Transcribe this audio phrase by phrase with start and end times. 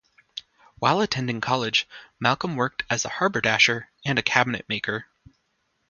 [0.79, 1.87] While attending college,
[2.19, 5.03] Malcolm worked as a haberdasher and a cabinetmaker.